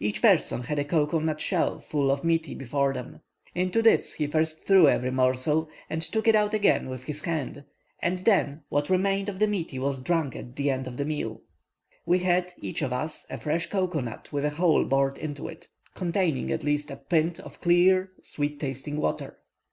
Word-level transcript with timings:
Each 0.00 0.20
person 0.20 0.62
had 0.62 0.80
a 0.80 0.84
cocoa 0.84 1.20
nut 1.20 1.40
shell 1.40 1.78
full 1.78 2.10
of 2.10 2.24
miti 2.24 2.56
before 2.56 2.92
him; 2.92 3.20
into 3.54 3.82
this 3.82 4.14
he 4.14 4.26
first 4.26 4.66
threw 4.66 4.88
every 4.88 5.12
morsel 5.12 5.70
and 5.88 6.02
took 6.02 6.26
it 6.26 6.34
out 6.34 6.52
again 6.54 6.88
with 6.88 7.04
his 7.04 7.22
hand, 7.22 7.62
and 8.00 8.18
then 8.24 8.64
what 8.68 8.90
remained 8.90 9.28
of 9.28 9.38
the 9.38 9.46
miti 9.46 9.78
was 9.78 10.02
drunk 10.02 10.34
at 10.34 10.56
the 10.56 10.72
end 10.72 10.88
of 10.88 10.96
the 10.96 11.04
meal. 11.04 11.42
We 12.04 12.18
had 12.18 12.52
each 12.60 12.82
of 12.82 12.92
us 12.92 13.26
a 13.30 13.38
fresh 13.38 13.70
cocoa 13.70 14.00
nut 14.00 14.32
with 14.32 14.44
a 14.44 14.50
hole 14.50 14.84
bored 14.86 15.16
in 15.18 15.36
it, 15.46 15.68
containing 15.94 16.50
at 16.50 16.64
least 16.64 16.90
a 16.90 16.96
pint 16.96 17.38
of 17.38 17.60
clear, 17.60 18.10
sweet 18.24 18.58
tasting 18.58 18.96
water. 18.96 19.38